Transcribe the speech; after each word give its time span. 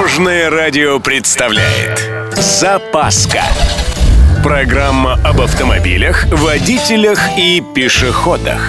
Дорожное 0.00 0.48
радио 0.48 0.98
представляет 0.98 2.10
Запаска 2.34 3.42
Программа 4.42 5.20
об 5.22 5.42
автомобилях, 5.42 6.24
водителях 6.32 7.18
и 7.36 7.62
пешеходах 7.74 8.62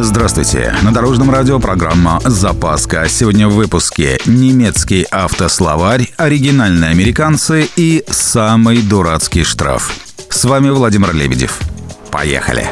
Здравствуйте! 0.00 0.74
На 0.82 0.92
Дорожном 0.92 1.30
радио 1.30 1.60
программа 1.60 2.18
«Запаска». 2.24 3.08
Сегодня 3.08 3.46
в 3.46 3.54
выпуске 3.54 4.18
немецкий 4.26 5.06
автословарь, 5.12 6.12
оригинальные 6.16 6.90
американцы 6.90 7.68
и 7.76 8.04
самый 8.10 8.82
дурацкий 8.82 9.44
штраф. 9.44 9.92
С 10.28 10.44
вами 10.44 10.70
Владимир 10.70 11.14
Лебедев. 11.14 11.60
Поехали! 12.10 12.66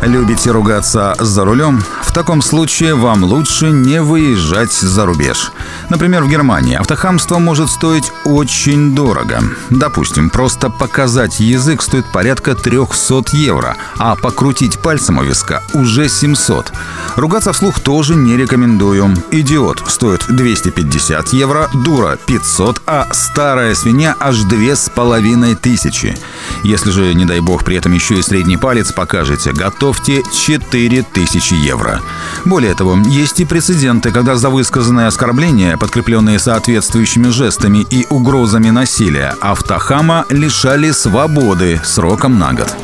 Любите 0.00 0.50
ругаться 0.50 1.14
за 1.18 1.44
рулем? 1.44 1.82
Таком 2.14 2.42
случае 2.42 2.94
вам 2.94 3.24
лучше 3.24 3.70
не 3.70 4.00
выезжать 4.00 4.72
за 4.72 5.04
рубеж. 5.04 5.50
Например, 5.90 6.22
в 6.22 6.28
Германии 6.28 6.76
автохамство 6.76 7.38
может 7.38 7.68
стоить 7.68 8.12
очень 8.24 8.94
дорого. 8.94 9.42
Допустим, 9.70 10.30
просто 10.30 10.70
показать 10.70 11.40
язык 11.40 11.82
стоит 11.82 12.06
порядка 12.12 12.54
300 12.54 13.24
евро, 13.32 13.76
а 13.98 14.14
покрутить 14.14 14.78
пальцем 14.78 15.18
у 15.18 15.24
виска 15.24 15.60
уже 15.72 16.08
700. 16.08 16.72
Ругаться 17.16 17.52
вслух 17.52 17.80
тоже 17.80 18.14
не 18.14 18.36
рекомендую. 18.36 19.12
Идиот 19.32 19.82
стоит 19.88 20.24
250 20.28 21.32
евро, 21.32 21.68
дура 21.74 22.16
500, 22.26 22.80
а 22.86 23.08
старая 23.10 23.74
свинья 23.74 24.14
аж 24.20 24.38
2500. 24.42 26.16
Если 26.62 26.90
же, 26.92 27.12
не 27.14 27.24
дай 27.24 27.40
бог, 27.40 27.64
при 27.64 27.74
этом 27.76 27.92
еще 27.92 28.14
и 28.14 28.22
средний 28.22 28.56
палец 28.56 28.92
покажете, 28.92 29.52
готовьте 29.52 30.22
4000 30.32 31.54
евро. 31.54 32.03
Более 32.44 32.74
того, 32.74 32.96
есть 33.06 33.40
и 33.40 33.44
прецеденты, 33.44 34.10
когда 34.10 34.36
за 34.36 34.50
высказанное 34.50 35.06
оскорбление, 35.06 35.76
подкрепленные 35.76 36.38
соответствующими 36.38 37.28
жестами 37.28 37.86
и 37.90 38.06
угрозами 38.10 38.70
насилия, 38.70 39.34
автохама 39.40 40.26
лишали 40.30 40.90
свободы 40.90 41.80
сроком 41.84 42.38
на 42.38 42.52
год. 42.52 42.74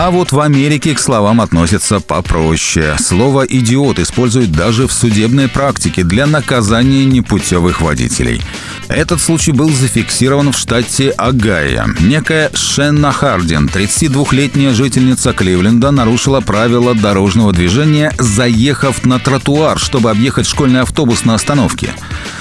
А 0.00 0.12
вот 0.12 0.30
в 0.30 0.38
Америке 0.38 0.94
к 0.94 1.00
словам 1.00 1.40
относятся 1.40 1.98
попроще. 1.98 2.94
Слово 3.00 3.44
«идиот» 3.44 3.98
используют 3.98 4.52
даже 4.52 4.86
в 4.86 4.92
судебной 4.92 5.48
практике 5.48 6.04
для 6.04 6.28
наказания 6.28 7.04
непутевых 7.04 7.80
водителей. 7.80 8.40
Этот 8.86 9.20
случай 9.20 9.50
был 9.50 9.68
зафиксирован 9.68 10.52
в 10.52 10.56
штате 10.56 11.10
Огайо. 11.10 11.86
Некая 11.98 12.52
Шенна 12.54 13.10
Хардин, 13.10 13.66
32-летняя 13.66 14.72
жительница 14.72 15.32
Кливленда, 15.32 15.90
нарушила 15.90 16.40
правила 16.40 16.94
дорожного 16.94 17.52
движения, 17.52 18.14
заехав 18.20 19.04
на 19.04 19.18
тротуар, 19.18 19.80
чтобы 19.80 20.12
объехать 20.12 20.46
школьный 20.46 20.82
автобус 20.82 21.24
на 21.24 21.34
остановке. 21.34 21.92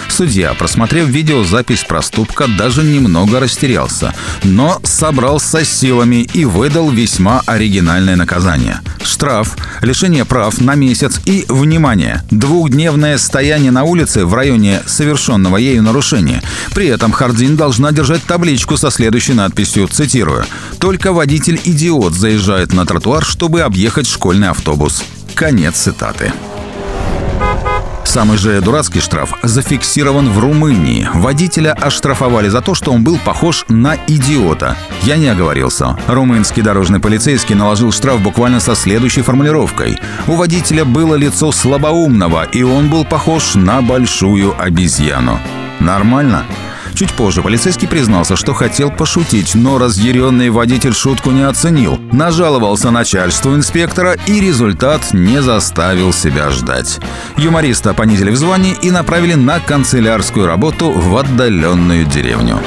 Судья, 0.10 0.54
просмотрев 0.54 1.08
видеозапись 1.08 1.84
проступка, 1.84 2.48
даже 2.48 2.84
немного 2.84 3.40
растерялся, 3.40 4.14
но 4.44 4.80
собрался 4.84 5.64
силами 5.64 6.28
и 6.34 6.46
выдал 6.46 6.90
весьма 6.90 7.42
оригинальное 7.46 8.16
наказание. 8.16 8.82
Штраф, 9.04 9.56
лишение 9.82 10.26
прав 10.26 10.60
на 10.60 10.76
месяц 10.76 11.20
и, 11.26 11.46
внимание, 11.48 12.24
двухдневное 12.32 13.18
стояние 13.18 13.72
на 13.72 13.84
улице 13.84 14.26
в 14.26 14.34
районе 14.34 14.82
совершенного 14.86 15.58
ею 15.58 15.84
нарушения. 15.84 16.42
При 16.74 16.88
этом 16.88 17.12
Хардин 17.12 17.56
должна 17.56 17.92
держать 17.92 18.24
табличку 18.24 18.78
со 18.78 18.92
следующей 18.92 19.34
надписью, 19.34 19.88
цитирую, 19.88 20.46
«Только 20.80 21.14
водитель-идиот 21.14 22.14
заезжает 22.14 22.74
на 22.74 22.86
тротуар, 22.86 23.24
чтобы 23.24 23.62
объехать 23.62 24.08
школьный 24.08 24.50
автобус». 24.50 25.04
Конец 25.36 25.76
цитаты. 25.76 26.34
Самый 28.08 28.38
же 28.38 28.62
дурацкий 28.62 29.02
штраф 29.02 29.34
зафиксирован 29.44 30.30
в 30.30 30.40
Румынии. 30.40 31.10
Водителя 31.14 31.74
оштрафовали 31.74 32.48
за 32.48 32.62
то, 32.62 32.74
что 32.74 32.94
он 32.94 33.04
был 33.04 33.20
похож 33.20 33.66
на 33.68 33.98
идиота. 34.08 34.78
Я 35.04 35.18
не 35.18 35.28
оговорился. 35.28 35.98
Румынский 36.08 36.64
дорожный 36.64 37.02
полицейский 37.02 37.54
наложил 37.54 37.92
штраф 37.92 38.22
буквально 38.22 38.62
со 38.62 38.76
следующей 38.76 39.24
формулировкой. 39.24 40.00
У 40.26 40.36
водителя 40.36 40.86
было 40.86 41.16
лицо 41.16 41.52
слабоумного, 41.52 42.46
и 42.46 42.64
он 42.64 42.90
был 42.90 43.04
похож 43.04 43.56
на 43.56 43.82
большую 43.82 44.56
обезьяну. 44.58 45.38
Нормально? 45.82 46.46
Чуть 46.98 47.14
позже 47.14 47.44
полицейский 47.44 47.88
признался, 47.88 48.36
что 48.36 48.56
хотел 48.56 48.90
пошутить, 48.90 49.54
но 49.54 49.78
разъяренный 49.78 50.50
водитель 50.50 50.96
шутку 50.96 51.30
не 51.30 51.44
оценил. 51.44 52.00
Нажаловался 52.12 52.90
начальству 52.90 53.54
инспектора, 53.54 54.16
и 54.26 54.40
результат 54.40 55.14
не 55.14 55.40
заставил 55.44 56.12
себя 56.12 56.50
ждать. 56.50 57.00
Юмориста 57.38 57.94
понизили 57.94 58.32
в 58.32 58.36
звании 58.36 58.76
и 58.82 58.90
направили 58.90 59.36
на 59.36 59.60
канцелярскую 59.60 60.48
работу 60.48 60.90
в 60.90 61.16
отдаленную 61.16 62.04
деревню. 62.04 62.60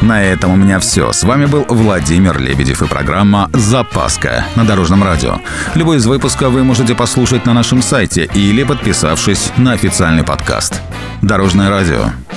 На 0.00 0.24
этом 0.24 0.52
у 0.52 0.56
меня 0.56 0.78
все. 0.78 1.12
С 1.12 1.22
вами 1.22 1.44
был 1.44 1.66
Владимир 1.68 2.38
Лебедев 2.38 2.80
и 2.80 2.86
программа 2.86 3.50
«Запаска» 3.52 4.46
на 4.54 4.64
Дорожном 4.64 5.04
радио. 5.04 5.40
Любой 5.74 5.98
из 5.98 6.06
выпусков 6.06 6.50
вы 6.50 6.64
можете 6.64 6.94
послушать 6.94 7.44
на 7.44 7.52
нашем 7.52 7.82
сайте 7.82 8.24
или 8.32 8.62
подписавшись 8.62 9.52
на 9.58 9.72
официальный 9.72 10.24
подкаст. 10.24 10.80
Дорожное 11.20 11.68
радио. 11.68 12.06